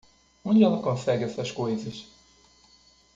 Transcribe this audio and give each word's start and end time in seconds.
Onde 0.43 0.63
ela 0.63 0.81
consegue 0.81 1.25
essas 1.25 1.51
coisas? 1.51 2.07